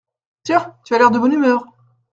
Tiens! 0.41 0.75
tu 0.83 0.95
as 0.95 0.97
l’air 0.97 1.11
de 1.11 1.19
bonne 1.19 1.33
humeur! 1.33 1.63